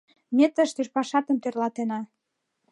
Ме 0.37 0.45
тыште 0.55 0.81
пашатым 0.95 1.37
тӧрлатена. 1.39 1.99